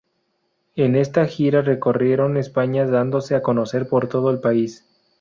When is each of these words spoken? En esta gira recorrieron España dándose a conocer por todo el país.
En 0.75 0.95
esta 0.95 1.27
gira 1.27 1.61
recorrieron 1.61 2.35
España 2.35 2.87
dándose 2.87 3.35
a 3.35 3.43
conocer 3.43 3.87
por 3.87 4.09
todo 4.09 4.31
el 4.31 4.39
país. 4.39 4.89